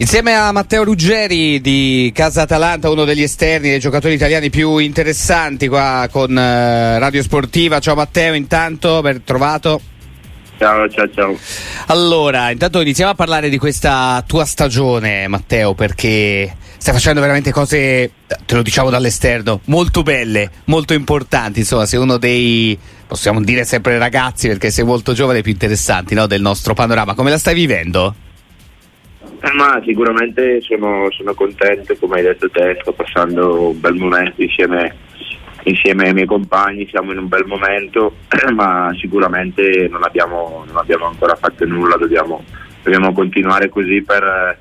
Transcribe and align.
Insieme 0.00 0.32
a 0.36 0.52
Matteo 0.52 0.84
Ruggeri 0.84 1.60
di 1.60 2.12
Casa 2.14 2.42
Atalanta, 2.42 2.88
uno 2.88 3.04
degli 3.04 3.24
esterni, 3.24 3.70
dei 3.70 3.80
giocatori 3.80 4.14
italiani 4.14 4.48
più 4.48 4.78
interessanti 4.78 5.66
qua 5.66 6.06
con 6.08 6.38
eh, 6.38 7.00
Radio 7.00 7.20
Sportiva. 7.20 7.80
Ciao 7.80 7.96
Matteo, 7.96 8.34
intanto 8.34 9.00
ben 9.00 9.24
trovato. 9.24 9.80
Ciao, 10.56 10.88
ciao, 10.88 11.10
ciao. 11.10 11.36
Allora, 11.86 12.52
intanto 12.52 12.80
iniziamo 12.80 13.10
a 13.10 13.14
parlare 13.16 13.48
di 13.48 13.58
questa 13.58 14.22
tua 14.24 14.44
stagione, 14.44 15.26
Matteo, 15.26 15.74
perché 15.74 16.54
stai 16.76 16.94
facendo 16.94 17.20
veramente 17.20 17.50
cose, 17.50 18.12
te 18.46 18.54
lo 18.54 18.62
diciamo 18.62 18.90
dall'esterno, 18.90 19.62
molto 19.64 20.04
belle, 20.04 20.48
molto 20.66 20.94
importanti. 20.94 21.58
Insomma, 21.58 21.86
sei 21.86 21.98
uno 21.98 22.18
dei, 22.18 22.78
possiamo 23.04 23.42
dire 23.42 23.64
sempre 23.64 23.98
ragazzi, 23.98 24.46
perché 24.46 24.70
sei 24.70 24.84
molto 24.84 25.12
giovane, 25.12 25.42
più 25.42 25.50
interessanti 25.50 26.14
no, 26.14 26.28
del 26.28 26.40
nostro 26.40 26.72
panorama. 26.72 27.14
Come 27.14 27.30
la 27.30 27.38
stai 27.38 27.54
vivendo? 27.54 28.14
Eh, 29.40 29.52
ma 29.52 29.80
sicuramente 29.84 30.60
sono, 30.62 31.08
sono, 31.10 31.32
contento, 31.32 31.94
come 31.96 32.16
hai 32.16 32.22
detto 32.22 32.50
te, 32.50 32.76
sto 32.80 32.92
passando 32.92 33.68
un 33.70 33.80
bel 33.80 33.94
momento 33.94 34.42
insieme, 34.42 34.96
insieme, 35.62 36.08
ai 36.08 36.12
miei 36.12 36.26
compagni, 36.26 36.88
siamo 36.88 37.12
in 37.12 37.18
un 37.18 37.28
bel 37.28 37.44
momento, 37.46 38.14
ma 38.54 38.90
sicuramente 38.98 39.86
non 39.88 40.02
abbiamo, 40.02 40.64
non 40.66 40.76
abbiamo 40.76 41.06
ancora 41.06 41.36
fatto 41.36 41.64
nulla, 41.66 41.96
dobbiamo, 41.96 42.42
dobbiamo 42.82 43.12
continuare 43.12 43.68
così 43.68 44.02
per, 44.02 44.58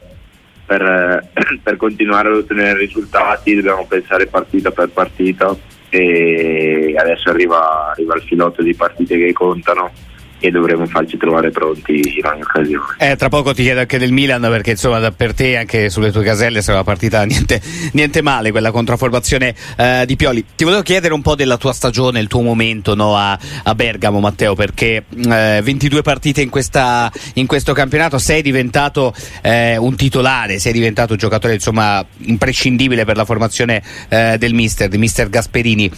per, 0.63 1.27
per, 1.63 1.75
continuare 1.75 2.29
ad 2.29 2.35
ottenere 2.35 2.77
risultati, 2.77 3.55
dobbiamo 3.55 3.85
pensare 3.87 4.27
partita 4.27 4.69
per 4.69 4.89
partita 4.89 5.55
e 5.89 6.93
adesso 6.95 7.29
arriva, 7.29 7.89
arriva 7.89 8.15
il 8.15 8.21
filotto 8.21 8.61
di 8.61 8.75
partite 8.75 9.17
che 9.17 9.33
contano 9.33 9.91
e 10.39 10.51
dovremo 10.51 10.85
farci 10.85 11.17
trovare 11.17 11.51
pronti 11.51 11.93
in 11.93 12.25
ogni 12.25 12.41
occasione. 12.41 12.95
Eh, 12.97 13.15
tra 13.15 13.29
poco 13.29 13.53
ti 13.53 13.63
chiedo 13.63 13.81
anche 13.81 13.97
del 13.97 14.11
Milan 14.11 14.41
perché 14.41 14.71
insomma 14.71 15.11
per 15.11 15.33
te 15.33 15.57
anche 15.57 15.89
sulle 15.89 16.11
tue 16.11 16.23
caselle 16.23 16.61
sarà 16.61 16.77
una 16.77 16.85
partita 16.85 17.23
niente, 17.23 17.61
niente 17.93 18.21
male 18.21 18.51
quella 18.51 18.71
controformazione 18.71 19.55
eh, 19.77 20.03
di 20.05 20.15
Pioli. 20.15 20.43
Ti 20.55 20.63
volevo 20.63 20.81
chiedere 20.81 21.13
un 21.13 21.21
po' 21.21 21.35
della 21.35 21.57
tua 21.57 21.73
stagione, 21.73 22.19
il 22.19 22.27
tuo 22.27 22.41
momento 22.41 22.95
no, 22.95 23.15
a, 23.15 23.37
a, 23.63 23.75
Bergamo 23.75 24.19
Matteo 24.19 24.55
perché 24.55 25.05
eh, 25.09 25.61
22 25.63 26.01
partite 26.01 26.41
in, 26.41 26.49
questa, 26.49 27.11
in, 27.33 27.45
questo 27.45 27.73
campionato 27.73 28.17
sei 28.17 28.41
diventato 28.41 29.13
eh, 29.41 29.77
un 29.77 29.95
titolare, 29.95 30.59
sei 30.59 30.73
diventato 30.73 31.13
un 31.13 31.19
giocatore 31.19 31.55
insomma 31.55 32.05
imprescindibile 32.17 33.05
per 33.05 33.17
la 33.17 33.25
formazione 33.25 33.81
eh, 34.09 34.37
del 34.37 34.53
mister, 34.53 34.87
di 34.87 34.97
mister 34.97 35.29
Gasperini 35.29 35.91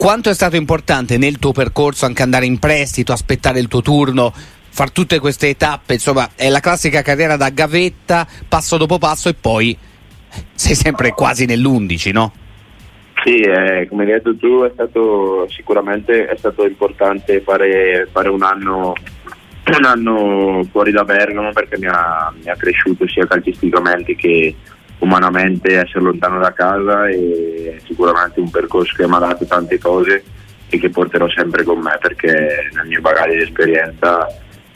quanto 0.00 0.30
è 0.30 0.34
stato 0.34 0.56
importante 0.56 1.18
nel 1.18 1.38
tuo 1.38 1.52
percorso 1.52 2.06
anche 2.06 2.22
andare 2.22 2.46
in 2.46 2.58
prestito, 2.58 3.12
aspettare 3.12 3.60
il 3.60 3.68
tuo 3.68 3.82
turno, 3.82 4.32
far 4.32 4.90
tutte 4.92 5.18
queste 5.18 5.54
tappe, 5.58 5.92
insomma 5.92 6.30
è 6.36 6.48
la 6.48 6.60
classica 6.60 7.02
carriera 7.02 7.36
da 7.36 7.50
gavetta, 7.50 8.26
passo 8.48 8.78
dopo 8.78 8.96
passo 8.96 9.28
e 9.28 9.34
poi 9.34 9.76
sei 10.54 10.74
sempre 10.74 11.10
quasi 11.10 11.44
nell'11, 11.44 12.12
no? 12.12 12.32
Sì, 13.22 13.40
eh, 13.40 13.86
come 13.90 14.04
hai 14.04 14.12
detto 14.12 14.34
tu 14.38 14.62
è 14.62 14.70
stato 14.72 15.46
sicuramente 15.50 16.24
è 16.28 16.36
stato 16.38 16.64
importante 16.64 17.42
fare, 17.42 18.08
fare 18.10 18.30
un, 18.30 18.42
anno, 18.42 18.94
un, 19.66 19.84
anno, 19.84 20.66
fuori 20.70 20.92
da 20.92 21.04
Bergamo 21.04 21.52
perché 21.52 21.76
mi 21.76 21.88
ha, 21.88 22.32
mi 22.42 22.48
ha 22.48 22.56
cresciuto 22.56 23.06
sia 23.06 23.26
calcisticamente 23.26 24.16
che, 24.16 24.54
umanamente 25.00 25.78
essere 25.78 26.00
lontano 26.00 26.38
da 26.38 26.52
casa 26.52 27.08
e 27.08 27.80
sicuramente 27.84 28.40
un 28.40 28.50
percorso 28.50 28.94
che 28.96 29.06
mi 29.06 29.14
ha 29.14 29.18
dato 29.18 29.44
tante 29.46 29.78
cose 29.78 30.24
e 30.68 30.78
che 30.78 30.90
porterò 30.90 31.28
sempre 31.28 31.64
con 31.64 31.80
me 31.80 31.98
perché 32.00 32.70
nel 32.72 32.86
mio 32.86 33.00
bagaglio 33.00 33.34
di 33.34 33.42
esperienza 33.42 34.26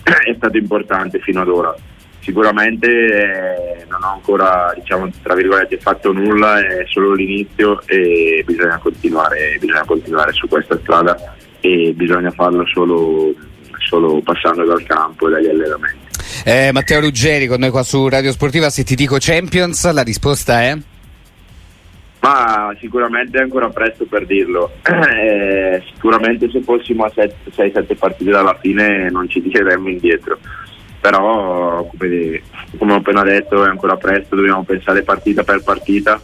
è 0.03 0.35
stato 0.37 0.57
importante 0.57 1.19
fino 1.21 1.41
ad 1.41 1.49
ora. 1.49 1.75
Sicuramente 2.21 2.89
eh, 2.89 3.85
non 3.89 4.03
ho 4.03 4.13
ancora 4.15 4.73
diciamo, 4.75 5.11
fatto 5.79 6.13
nulla, 6.13 6.59
è 6.59 6.85
solo 6.87 7.13
l'inizio 7.13 7.83
e 7.87 8.43
bisogna 8.47 8.79
continuare, 8.79 9.59
bisogna 9.61 9.85
continuare 9.85 10.33
su 10.33 10.49
questa 10.49 10.79
strada 10.79 11.37
e 11.61 11.93
bisogna 11.95 12.31
farlo 12.31 12.67
solo, 12.67 13.35
solo 13.87 14.23
passando 14.23 14.65
dal 14.65 14.83
campo 14.85 15.29
e 15.29 15.33
dagli 15.33 15.49
allenamenti. 15.49 16.04
Eh, 16.47 16.73
Matteo 16.73 17.01
Ruggeri 17.01 17.47
con 17.47 17.59
noi 17.59 17.71
qua 17.71 17.83
su 17.83 18.07
Radio 18.07 18.31
Sportiva, 18.31 18.69
se 18.69 18.85
ti 18.85 18.95
dico 18.95 19.17
Champions, 19.19 19.91
la 19.91 20.03
risposta 20.03 20.61
è? 20.61 20.77
Ma 22.21 22.77
sicuramente 22.79 23.39
è 23.39 23.41
ancora 23.41 23.71
presto 23.71 24.05
per 24.05 24.27
dirlo. 24.27 24.73
Eh, 25.25 25.83
sicuramente 25.95 26.51
se 26.51 26.61
fossimo 26.61 27.05
a 27.05 27.13
6-7 27.15 27.97
partite 27.97 28.31
dalla 28.31 28.59
fine 28.61 29.09
non 29.09 29.27
ci 29.27 29.41
tireremmo 29.41 29.89
indietro. 29.89 30.39
Però 31.01 31.83
come, 31.85 32.43
come 32.77 32.93
ho 32.93 32.97
appena 32.97 33.23
detto 33.23 33.65
è 33.65 33.69
ancora 33.69 33.97
presto, 33.97 34.37
dobbiamo 34.37 34.65
pensare 34.65 35.03
partita 35.03 35.43
per 35.45 35.63
partita 35.63 36.21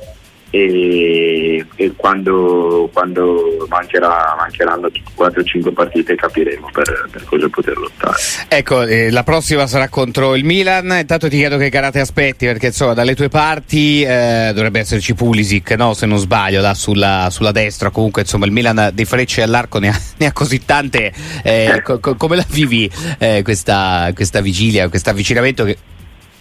e, 0.50 1.64
e 1.76 1.92
quando, 1.96 2.90
quando 2.92 3.66
mancherà, 3.68 4.34
mancheranno 4.36 4.90
4-5 5.16 5.72
partite 5.72 6.14
capiremo 6.16 6.68
per, 6.72 7.08
per, 7.10 7.24
cosa 7.24 7.48
poter 7.48 7.76
lottare. 7.76 8.16
Ecco, 8.48 8.82
eh, 8.82 9.10
la 9.10 9.22
prossima 9.22 9.66
sarà 9.68 9.88
contro 9.88 10.34
il 10.34 10.44
Milan, 10.44 10.96
intanto 11.00 11.28
ti 11.28 11.36
chiedo 11.36 11.56
che 11.56 11.68
garate 11.68 12.00
aspetti 12.00 12.46
perché 12.46 12.66
insomma 12.66 12.94
dalle 12.94 13.14
tue 13.14 13.28
parti 13.28 14.02
eh, 14.02 14.50
dovrebbe 14.52 14.80
esserci 14.80 15.14
Pulisic, 15.14 15.70
no? 15.72 15.94
se 15.94 16.06
non 16.06 16.18
sbaglio, 16.18 16.60
là 16.60 16.74
sulla, 16.74 17.28
sulla, 17.30 17.52
destra, 17.52 17.90
comunque 17.90 18.22
insomma 18.22 18.46
il 18.46 18.52
Milan 18.52 18.90
dei 18.92 19.04
frecce 19.04 19.42
all'arco 19.42 19.78
ne 19.78 19.88
ha, 19.88 20.00
ne 20.18 20.26
ha 20.26 20.32
così 20.32 20.64
tante, 20.64 21.12
eh, 21.44 21.80
co- 21.82 22.00
come 22.00 22.36
la 22.36 22.46
vivi 22.48 22.90
eh, 23.18 23.42
questa, 23.44 24.10
questa 24.14 24.40
vigilia, 24.40 24.88
questo 24.88 25.10
avvicinamento 25.10 25.64
che 25.64 25.76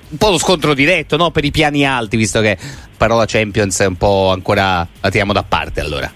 un 0.09 0.17
po' 0.17 0.29
lo 0.29 0.37
scontro 0.37 0.73
diretto 0.73 1.17
no? 1.17 1.31
per 1.31 1.45
i 1.45 1.51
piani 1.51 1.85
alti, 1.85 2.17
visto 2.17 2.41
che 2.41 2.57
parola 2.97 3.25
Champions 3.25 3.79
è 3.81 3.85
un 3.85 3.95
po' 3.97 4.29
ancora 4.31 4.87
la 4.99 5.09
tiriamo 5.09 5.33
da 5.33 5.43
parte 5.43 5.81
allora. 5.81 6.11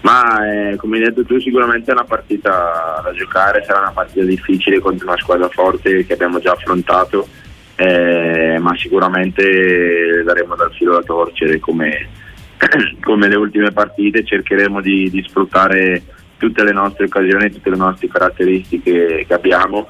Ma 0.00 0.70
eh, 0.70 0.76
come 0.76 0.98
hai 0.98 1.04
detto 1.04 1.24
tu 1.24 1.40
sicuramente 1.40 1.90
è 1.90 1.94
una 1.94 2.04
partita 2.04 3.00
da 3.02 3.12
giocare, 3.12 3.64
sarà 3.64 3.80
una 3.80 3.90
partita 3.90 4.24
difficile 4.24 4.78
contro 4.78 5.08
una 5.08 5.18
squadra 5.18 5.48
forte 5.48 6.06
che 6.06 6.12
abbiamo 6.12 6.38
già 6.38 6.52
affrontato, 6.52 7.26
eh, 7.74 8.58
ma 8.60 8.76
sicuramente 8.76 10.22
daremo 10.24 10.54
dal 10.54 10.72
filo 10.72 10.94
da 10.94 11.02
torcere 11.02 11.58
come, 11.58 12.08
come 13.02 13.28
le 13.28 13.36
ultime 13.36 13.72
partite, 13.72 14.24
cercheremo 14.24 14.80
di, 14.80 15.10
di, 15.10 15.24
sfruttare 15.26 16.02
tutte 16.38 16.62
le 16.62 16.72
nostre 16.72 17.06
occasioni, 17.06 17.50
tutte 17.50 17.70
le 17.70 17.76
nostre 17.76 18.06
caratteristiche 18.06 19.24
che 19.26 19.34
abbiamo 19.34 19.88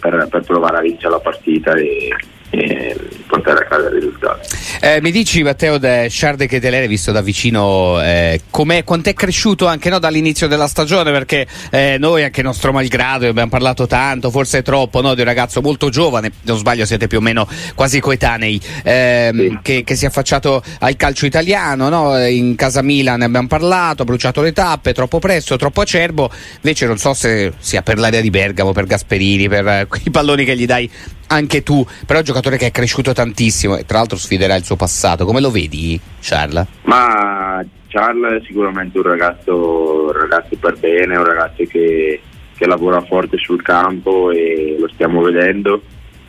per, 0.00 0.28
per, 0.30 0.42
provare 0.42 0.78
a 0.78 0.80
vincere 0.80 1.10
la 1.10 1.20
partita 1.20 1.74
e, 1.74 2.14
e 2.56 2.96
portare 3.26 3.64
a 3.64 3.66
casa 3.66 3.88
il 3.88 3.94
risultato. 3.94 4.40
Eh, 4.80 5.00
mi 5.00 5.10
dici 5.10 5.42
Matteo 5.42 5.78
De 5.78 6.06
Charde 6.10 6.46
Ketelere 6.46 6.86
visto 6.86 7.12
da 7.12 7.20
vicino 7.20 8.00
eh, 8.02 8.40
quanto 8.50 9.08
è 9.08 9.14
cresciuto 9.14 9.66
anche 9.66 9.90
no, 9.90 9.98
dall'inizio 9.98 10.48
della 10.48 10.66
stagione 10.66 11.10
perché 11.10 11.46
eh, 11.70 11.96
noi 11.98 12.22
anche 12.24 12.42
nostro 12.42 12.72
malgrado 12.72 13.26
abbiamo 13.26 13.50
parlato 13.50 13.86
tanto 13.86 14.30
forse 14.30 14.62
troppo 14.62 15.00
no, 15.00 15.14
di 15.14 15.20
un 15.20 15.26
ragazzo 15.26 15.60
molto 15.60 15.88
giovane 15.88 16.30
non 16.42 16.58
sbaglio 16.58 16.84
siete 16.84 17.06
più 17.06 17.18
o 17.18 17.20
meno 17.20 17.48
quasi 17.74 18.00
coetanei 18.00 18.60
ehm, 18.84 19.38
sì. 19.38 19.58
che, 19.62 19.84
che, 19.84 19.96
si 19.96 20.04
è 20.04 20.08
affacciato 20.08 20.62
al 20.80 20.96
calcio 20.96 21.26
italiano 21.26 21.88
no? 21.88 22.26
in 22.26 22.54
casa 22.54 22.82
Milan 22.82 23.18
ne 23.18 23.24
abbiamo 23.24 23.48
parlato 23.48 24.02
ha 24.02 24.04
bruciato 24.04 24.40
le 24.40 24.52
tappe 24.52 24.92
troppo 24.92 25.18
presto 25.18 25.56
troppo 25.56 25.80
acerbo 25.80 26.30
invece 26.56 26.86
non 26.86 26.98
so 26.98 27.14
se 27.14 27.52
sia 27.58 27.82
per 27.82 27.98
l'area 27.98 28.20
di 28.20 28.30
Bergamo 28.30 28.72
per 28.72 28.86
Gasperini 28.86 29.48
per 29.48 29.66
eh, 29.66 29.86
quei 29.88 30.10
palloni 30.10 30.44
che 30.44 30.56
gli 30.56 30.66
dai 30.66 30.90
anche 31.28 31.62
tu, 31.62 31.84
però 32.06 32.18
è 32.18 32.22
un 32.22 32.24
giocatore 32.24 32.56
che 32.56 32.66
è 32.66 32.70
cresciuto 32.70 33.12
tantissimo 33.12 33.76
e 33.76 33.84
tra 33.84 33.98
l'altro 33.98 34.16
sfiderà 34.16 34.54
il 34.54 34.64
suo 34.64 34.76
passato. 34.76 35.24
Come 35.24 35.40
lo 35.40 35.50
vedi, 35.50 35.98
Charles? 36.20 36.66
Ma 36.84 37.64
Charles 37.88 38.42
è 38.42 38.44
sicuramente 38.46 38.98
un 38.98 39.04
ragazzo, 39.04 40.04
un 40.06 40.12
ragazzo 40.12 40.56
per 40.56 40.76
bene, 40.78 41.16
un 41.16 41.24
ragazzo 41.24 41.64
che, 41.64 42.20
che, 42.56 42.66
lavora 42.66 43.00
forte 43.00 43.38
sul 43.38 43.62
campo 43.62 44.30
e 44.30 44.76
lo 44.78 44.88
stiamo 44.88 45.22
vedendo. 45.22 45.82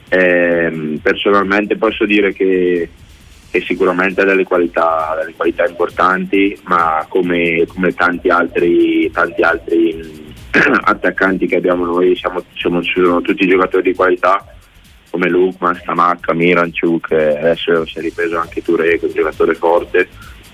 Eh, 0.10 0.98
personalmente 1.02 1.76
posso 1.76 2.06
dire 2.06 2.32
che, 2.32 2.90
che 3.52 3.62
sicuramente 3.62 4.22
ha 4.22 4.26
delle 4.26 4.46
qualità, 4.46 5.16
delle 5.20 5.34
qualità 5.36 5.68
importanti, 5.68 6.58
ma 6.64 7.06
come, 7.10 7.66
come 7.68 7.94
tanti 7.94 8.30
altri, 8.30 9.12
tanti 9.12 9.42
altri 9.42 10.34
attaccanti 10.84 11.48
che 11.48 11.58
abbiamo 11.58 11.86
noi 11.86 12.16
siamo, 12.16 12.42
siamo, 12.54 12.82
sono 12.82 13.22
tutti 13.22 13.46
giocatori 13.46 13.92
di 13.92 13.96
qualità 13.96 14.57
come 15.10 15.30
Lukman, 15.30 15.76
Stamacca, 15.76 16.34
Miranchuk, 16.34 17.12
adesso 17.12 17.86
si 17.86 17.98
è 17.98 18.02
ripreso 18.02 18.38
anche 18.38 18.62
Touré, 18.62 19.00
che 19.00 19.06
è 19.06 19.10
un 19.10 19.16
giocatore 19.16 19.54
forte 19.56 20.08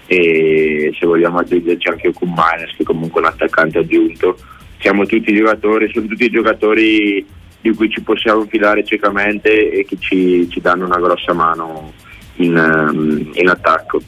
e 0.06 0.94
se 1.00 1.06
vogliamo 1.06 1.40
aggiungerci 1.40 1.88
anche 1.88 2.12
Kumanes 2.12 2.76
che 2.76 2.84
comunque 2.84 3.22
è 3.22 3.26
un 3.26 3.32
attaccante 3.32 3.78
aggiunto 3.80 4.38
siamo 4.84 5.06
tutti 5.06 5.34
giocatori, 5.34 5.90
sono 5.94 6.08
tutti 6.08 6.30
giocatori 6.30 7.26
di 7.62 7.74
cui 7.74 7.90
ci 7.90 8.02
possiamo 8.02 8.46
fidare 8.50 8.84
ciecamente 8.84 9.72
e 9.72 9.86
che 9.86 9.96
ci, 9.98 10.46
ci 10.50 10.60
danno 10.60 10.86
una 10.86 11.00
grossa 11.00 11.32
mano 11.32 11.94
in, 12.36 12.54
um, 12.54 13.32
in 13.34 13.48
attacco. 13.48 14.02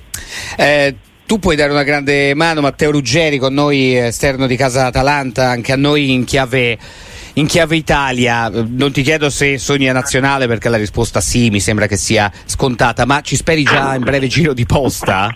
Eh, 0.57 0.93
tu 1.25 1.39
puoi 1.39 1.55
dare 1.55 1.71
una 1.71 1.83
grande 1.83 2.35
mano, 2.35 2.59
Matteo 2.59 2.91
Ruggeri, 2.91 3.37
con 3.37 3.53
noi 3.53 3.95
esterno 3.95 4.47
di 4.47 4.57
casa 4.57 4.87
Atalanta, 4.87 5.47
anche 5.49 5.71
a 5.71 5.77
noi 5.77 6.11
in 6.11 6.25
chiave 6.25 6.77
in 7.35 7.47
chiave 7.47 7.75
Italia, 7.75 8.49
non 8.49 8.91
ti 8.91 9.01
chiedo 9.01 9.29
se 9.29 9.57
sogni 9.57 9.89
a 9.89 9.93
nazionale 9.93 10.47
perché 10.47 10.69
la 10.69 10.77
risposta 10.77 11.19
sì, 11.19 11.49
mi 11.49 11.59
sembra 11.59 11.85
che 11.87 11.97
sia 11.97 12.31
scontata, 12.45 13.05
ma 13.05 13.21
ci 13.21 13.35
speri 13.35 13.63
già 13.63 13.95
in 13.95 14.03
breve 14.03 14.27
giro 14.27 14.53
di 14.53 14.65
posta? 14.65 15.33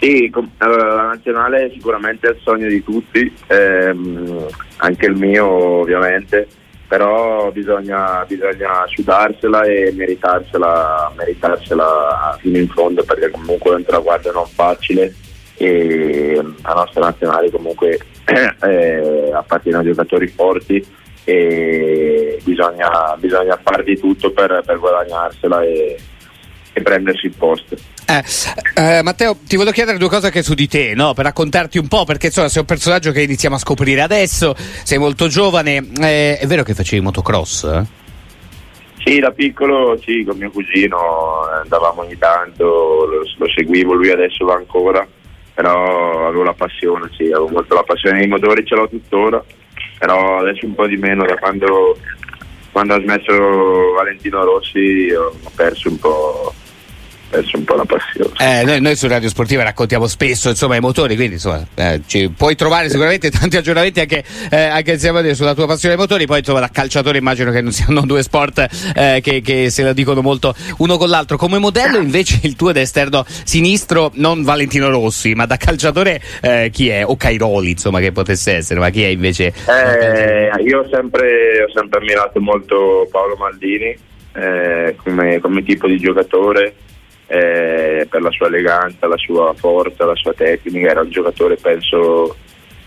Sì, 0.00 0.28
com- 0.30 0.50
allora, 0.58 0.94
la 0.94 1.06
nazionale 1.06 1.70
sicuramente 1.72 2.26
è 2.26 2.30
il 2.30 2.40
sogno 2.42 2.66
di 2.66 2.82
tutti, 2.82 3.32
ehm, 3.46 4.46
anche 4.78 5.06
il 5.06 5.14
mio 5.14 5.46
ovviamente, 5.46 6.48
però 6.88 7.52
bisogna, 7.52 8.24
bisogna 8.26 8.84
sudarsela 8.86 9.62
e 9.62 9.92
meritarsela, 9.94 11.12
meritarsela 11.16 12.36
fino 12.40 12.58
in 12.58 12.68
fondo 12.68 13.04
perché 13.04 13.30
comunque 13.30 13.70
è 13.70 13.74
un 13.76 13.84
traguardo 13.84 14.32
non 14.32 14.46
facile 14.46 15.14
e 15.56 16.34
la 16.62 16.72
nostra 16.72 17.00
nazionale 17.02 17.48
comunque 17.52 17.98
eh, 18.32 19.30
appartiene 19.32 19.78
a 19.78 19.82
giocatori 19.82 20.28
forti 20.28 20.84
e 21.24 22.40
bisogna, 22.42 23.16
bisogna 23.18 23.58
fare 23.62 23.84
di 23.84 23.98
tutto 23.98 24.32
per, 24.32 24.62
per 24.64 24.78
guadagnarsela 24.78 25.62
e, 25.62 25.98
e 26.72 26.82
prendersi 26.82 27.26
il 27.26 27.34
posto. 27.36 27.76
Eh, 28.06 28.24
eh, 28.74 29.02
Matteo, 29.02 29.36
ti 29.46 29.56
volevo 29.56 29.74
chiedere 29.74 29.96
due 29.96 30.08
cose 30.08 30.26
anche 30.26 30.42
su 30.42 30.54
di 30.54 30.66
te, 30.66 30.94
no? 30.94 31.14
per 31.14 31.24
raccontarti 31.24 31.78
un 31.78 31.88
po', 31.88 32.04
perché 32.04 32.26
insomma 32.26 32.48
sei 32.48 32.60
un 32.60 32.66
personaggio 32.66 33.12
che 33.12 33.22
iniziamo 33.22 33.54
a 33.54 33.58
scoprire 33.58 34.02
adesso, 34.02 34.54
sei 34.56 34.98
molto 34.98 35.28
giovane, 35.28 35.88
eh, 36.00 36.38
è 36.38 36.46
vero 36.46 36.62
che 36.62 36.74
facevi 36.74 37.00
motocross? 37.00 37.64
Eh? 37.64 38.00
Sì, 39.04 39.18
da 39.18 39.30
piccolo 39.30 39.98
sì, 40.04 40.24
con 40.24 40.36
mio 40.36 40.50
cugino 40.50 41.42
andavamo 41.62 42.02
ogni 42.02 42.18
tanto, 42.18 42.64
lo, 42.64 43.22
lo 43.36 43.48
seguivo, 43.54 43.94
lui 43.94 44.10
adesso 44.10 44.44
va 44.44 44.54
ancora, 44.54 45.06
però 45.62 46.26
avevo 46.26 46.42
la 46.42 46.54
passione, 46.54 47.08
sì, 47.16 47.26
avevo 47.26 47.48
molto 47.48 47.76
la 47.76 47.84
passione. 47.84 48.18
Dei 48.18 48.26
motori, 48.26 48.66
ce 48.66 48.74
l'ho 48.74 48.88
tuttora, 48.88 49.42
però 49.96 50.38
adesso 50.38 50.66
un 50.66 50.74
po' 50.74 50.88
di 50.88 50.96
meno 50.96 51.24
da 51.24 51.36
quando, 51.36 51.96
quando 52.72 52.94
ha 52.94 53.00
smesso 53.00 53.92
Valentino 53.92 54.44
Rossi 54.44 55.12
ho 55.14 55.32
perso 55.54 55.88
un 55.88 55.98
po' 56.00 56.52
perso 57.32 57.56
un 57.56 57.64
po' 57.64 57.76
la 57.76 57.84
passione. 57.86 58.30
Eh, 58.38 58.64
noi, 58.64 58.80
noi, 58.82 58.94
su 58.94 59.08
Radio 59.08 59.30
Sportiva 59.30 59.62
raccontiamo 59.62 60.06
spesso 60.06 60.50
insomma, 60.50 60.76
i 60.76 60.80
motori, 60.80 61.14
quindi 61.14 61.34
insomma, 61.34 61.66
eh, 61.74 62.02
ci 62.06 62.28
puoi 62.28 62.54
trovare 62.54 62.90
sicuramente 62.90 63.30
tanti 63.32 63.56
aggiornamenti 63.56 64.00
anche, 64.00 64.22
eh, 64.50 64.64
anche 64.64 64.92
insieme 64.92 65.34
sulla 65.34 65.54
tua 65.54 65.66
passione 65.66 65.94
ai 65.94 66.00
motori. 66.00 66.26
Poi 66.26 66.40
insomma, 66.40 66.60
da 66.60 66.68
calciatore 66.68 67.16
immagino 67.16 67.50
che 67.50 67.62
non 67.62 67.72
siano 67.72 68.02
due 68.06 68.22
sport 68.22 68.66
eh, 68.94 69.20
che, 69.22 69.40
che, 69.40 69.70
se 69.70 69.82
la 69.82 69.94
dicono 69.94 70.20
molto 70.20 70.54
uno 70.78 70.98
con 70.98 71.08
l'altro. 71.08 71.38
Come 71.38 71.58
modello 71.58 71.96
invece 71.96 72.40
il 72.42 72.54
tuo 72.54 72.72
da 72.72 72.80
esterno 72.80 73.24
sinistro, 73.26 74.10
non 74.14 74.42
Valentino 74.42 74.90
Rossi, 74.90 75.32
ma 75.32 75.46
da 75.46 75.56
calciatore 75.56 76.20
eh, 76.42 76.68
chi 76.70 76.90
è? 76.90 77.06
O 77.06 77.16
Cairoli, 77.16 77.70
insomma, 77.70 78.00
che 78.00 78.12
potesse 78.12 78.56
essere, 78.56 78.78
ma 78.78 78.90
chi 78.90 79.04
è 79.04 79.08
invece? 79.08 79.54
Eh, 79.66 80.50
io 80.62 80.80
ho 80.80 80.88
sempre, 80.90 81.64
ho 81.66 81.72
sempre 81.72 82.00
ammirato 82.00 82.40
molto 82.40 83.08
Paolo 83.10 83.36
Maldini. 83.36 84.10
Come, 84.32 85.40
come 85.40 85.62
tipo 85.62 85.86
di 85.86 85.98
giocatore 85.98 86.74
eh, 87.26 88.06
per 88.08 88.20
la 88.20 88.30
sua 88.30 88.46
eleganza, 88.46 89.06
la 89.06 89.16
sua 89.16 89.54
forza, 89.54 90.04
la 90.04 90.16
sua 90.16 90.32
tecnica, 90.32 90.90
era 90.90 91.00
un 91.00 91.10
giocatore 91.10 91.56
penso, 91.56 92.36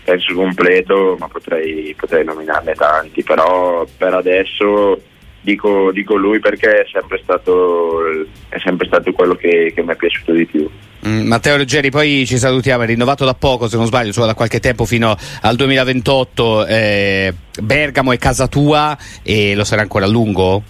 penso 0.04 0.34
completo, 0.34 1.16
ma 1.18 1.28
potrei, 1.28 1.94
potrei, 1.98 2.24
nominarne 2.24 2.74
tanti, 2.74 3.22
però 3.22 3.86
per 3.96 4.14
adesso 4.14 5.00
dico, 5.40 5.90
dico 5.92 6.16
lui 6.16 6.40
perché 6.40 6.82
è 6.82 6.86
sempre 6.92 7.20
stato, 7.22 8.00
è 8.48 8.58
sempre 8.62 8.86
stato 8.86 9.12
quello 9.12 9.34
che, 9.34 9.72
che 9.74 9.82
mi 9.82 9.92
è 9.92 9.96
piaciuto 9.96 10.32
di 10.32 10.46
più. 10.46 10.68
Mm, 11.06 11.26
Matteo 11.26 11.56
Leggeri, 11.56 11.90
poi 11.90 12.24
ci 12.26 12.36
salutiamo, 12.36 12.82
è 12.82 12.86
rinnovato 12.86 13.24
da 13.24 13.34
poco 13.34 13.68
se 13.68 13.76
non 13.76 13.86
sbaglio, 13.86 14.12
cioè 14.12 14.26
da 14.26 14.34
qualche 14.34 14.60
tempo 14.60 14.84
fino 14.84 15.16
al 15.42 15.54
2028, 15.54 16.66
eh, 16.66 17.34
Bergamo 17.60 18.12
è 18.12 18.18
casa 18.18 18.48
tua 18.48 18.96
e 19.22 19.54
lo 19.54 19.64
sarà 19.64 19.82
ancora 19.82 20.06
a 20.06 20.08
lungo? 20.08 20.62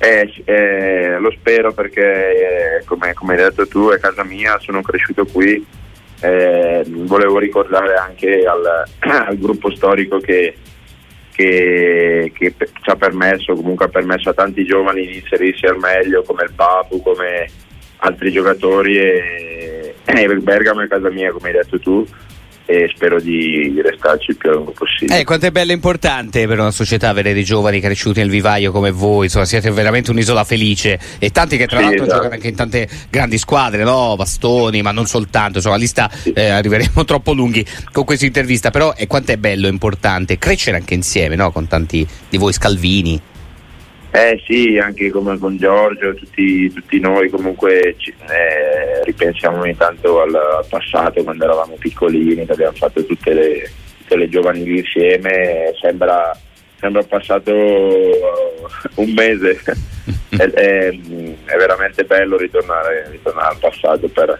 Eh, 0.00 0.42
eh, 0.44 1.18
lo 1.18 1.30
spero 1.32 1.72
perché, 1.72 2.78
eh, 2.78 2.84
come, 2.84 3.14
come, 3.14 3.34
hai 3.34 3.42
detto 3.42 3.66
tu, 3.66 3.90
è 3.90 3.98
casa 3.98 4.22
mia, 4.22 4.58
sono 4.60 4.80
cresciuto 4.80 5.26
qui. 5.26 5.64
Eh, 6.20 6.84
volevo 6.86 7.38
ricordare 7.38 7.94
anche 7.94 8.44
al, 8.44 8.84
al 8.98 9.38
gruppo 9.38 9.74
storico 9.74 10.18
che, 10.18 10.56
che, 11.32 12.32
che, 12.32 12.54
ci 12.58 12.90
ha 12.90 12.96
permesso, 12.96 13.54
comunque 13.54 13.86
ha 13.86 13.88
permesso 13.88 14.30
a 14.30 14.34
tanti 14.34 14.64
giovani 14.64 15.06
di 15.06 15.16
inserirsi 15.16 15.66
al 15.66 15.78
meglio, 15.78 16.22
come 16.22 16.44
il 16.44 16.52
Papu, 16.54 17.02
come 17.02 17.48
altri 17.98 18.30
giocatori. 18.30 18.98
E, 18.98 19.94
e 20.04 20.36
Bergamo 20.36 20.80
è 20.80 20.88
casa 20.88 21.10
mia, 21.10 21.32
come 21.32 21.48
hai 21.48 21.54
detto 21.54 21.80
tu 21.80 22.06
e 22.70 22.86
spero 22.94 23.18
di 23.18 23.80
restarci 23.80 24.32
il 24.32 24.36
più 24.36 24.50
a 24.50 24.52
lungo 24.52 24.72
possibile. 24.72 25.20
Eh, 25.20 25.24
quanto 25.24 25.46
è 25.46 25.50
bello 25.50 25.70
e 25.70 25.74
importante 25.74 26.46
per 26.46 26.58
una 26.58 26.70
società 26.70 27.08
avere 27.08 27.32
dei 27.32 27.42
giovani 27.42 27.80
cresciuti 27.80 28.20
nel 28.20 28.28
vivaio 28.28 28.72
come 28.72 28.90
voi, 28.90 29.24
insomma 29.24 29.46
siete 29.46 29.70
veramente 29.70 30.10
un'isola 30.10 30.44
felice 30.44 30.98
e 31.18 31.30
tanti 31.30 31.56
che 31.56 31.66
tra 31.66 31.78
sì, 31.78 31.84
l'altro 31.84 32.02
esatto. 32.02 32.16
giocano 32.16 32.34
anche 32.34 32.48
in 32.48 32.54
tante 32.54 32.86
grandi 33.08 33.38
squadre, 33.38 33.84
no? 33.84 34.16
Bastoni, 34.16 34.82
ma 34.82 34.90
non 34.90 35.06
soltanto, 35.06 35.56
insomma 35.56 35.76
la 35.76 35.80
lista 35.80 36.10
sì. 36.12 36.30
eh, 36.32 36.50
arriveremo 36.50 37.04
troppo 37.06 37.32
lunghi 37.32 37.64
con 37.90 38.04
questa 38.04 38.26
intervista, 38.26 38.70
però 38.70 38.92
è 38.94 39.06
quanto 39.06 39.32
è 39.32 39.38
bello 39.38 39.66
e 39.66 39.70
importante 39.70 40.36
crescere 40.36 40.76
anche 40.76 40.92
insieme, 40.92 41.36
no? 41.36 41.50
Con 41.50 41.68
tanti 41.68 42.06
di 42.28 42.36
voi 42.36 42.52
scalvini. 42.52 43.18
Eh 44.10 44.42
sì, 44.46 44.78
anche 44.78 45.10
come 45.10 45.38
con 45.38 45.58
Giorgio, 45.58 46.14
tutti, 46.14 46.72
tutti 46.72 46.98
noi 46.98 47.28
comunque 47.28 47.94
ci, 47.98 48.10
eh, 48.10 49.04
ripensiamo 49.04 49.60
ogni 49.60 49.76
tanto 49.76 50.22
al, 50.22 50.64
passato 50.66 51.22
quando 51.22 51.44
eravamo 51.44 51.76
piccolini, 51.78 52.46
che 52.46 52.52
abbiamo 52.52 52.72
fatto 52.72 53.04
tutte 53.04 53.34
le, 53.34 53.70
tutte 53.98 54.16
le 54.16 54.28
giovanili 54.30 54.78
insieme, 54.78 55.74
sembra, 55.78 56.34
sembra 56.80 57.02
passato 57.02 57.52
un 57.52 59.12
mese, 59.12 59.60
è, 60.30 60.36
è, 60.36 60.88
è, 60.88 61.56
veramente 61.56 62.04
bello 62.04 62.38
ritornare, 62.38 63.08
ritornare 63.10 63.48
al 63.48 63.58
passato 63.58 64.08
per, 64.08 64.38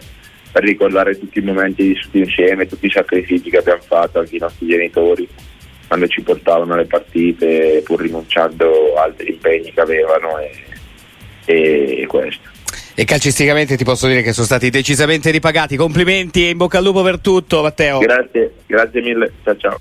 per 0.51 0.63
ricordare 0.63 1.19
tutti 1.19 1.37
i 1.37 1.43
momenti 1.43 1.89
vissuti 1.89 2.17
insieme, 2.17 2.65
tutti 2.65 2.87
i 2.87 2.91
sacrifici 2.91 3.51
che 3.51 3.57
abbiamo 3.57 3.83
fatto, 3.85 4.17
anche 4.17 4.35
i 4.35 4.39
nostri 4.39 4.65
genitori 4.65 5.29
quando 5.89 6.07
ci 6.07 6.21
portavano 6.21 6.75
le 6.75 6.85
partite 6.85 7.81
pur 7.83 7.99
rinunciando 7.99 8.93
a 8.95 9.03
altri 9.03 9.31
impegni 9.31 9.73
che 9.73 9.81
avevano 9.81 10.37
e, 10.37 10.51
e 12.01 12.05
questo. 12.05 12.47
E 12.93 13.05
calcisticamente 13.05 13.75
ti 13.75 13.83
posso 13.83 14.07
dire 14.07 14.21
che 14.21 14.33
sono 14.33 14.45
stati 14.45 14.69
decisamente 14.69 15.31
ripagati. 15.31 15.75
Complimenti 15.75 16.45
e 16.45 16.49
in 16.49 16.57
bocca 16.57 16.77
al 16.77 16.83
lupo 16.83 17.01
per 17.01 17.19
tutto, 17.19 17.63
Matteo. 17.63 17.97
Grazie, 17.97 18.53
grazie 18.67 19.01
mille. 19.01 19.31
Ciao 19.43 19.57
ciao. 19.57 19.77